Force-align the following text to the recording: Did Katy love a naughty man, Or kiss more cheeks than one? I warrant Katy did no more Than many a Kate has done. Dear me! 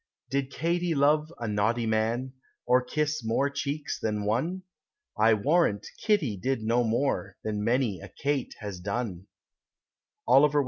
Did 0.31 0.49
Katy 0.49 0.95
love 0.95 1.31
a 1.37 1.47
naughty 1.47 1.85
man, 1.85 2.33
Or 2.65 2.81
kiss 2.83 3.23
more 3.23 3.51
cheeks 3.51 3.99
than 3.99 4.25
one? 4.25 4.63
I 5.15 5.35
warrant 5.35 5.85
Katy 6.01 6.37
did 6.37 6.63
no 6.63 6.83
more 6.83 7.37
Than 7.43 7.63
many 7.63 7.99
a 8.01 8.09
Kate 8.09 8.55
has 8.61 8.79
done. 8.79 9.27
Dear 10.27 10.47
me! 10.49 10.59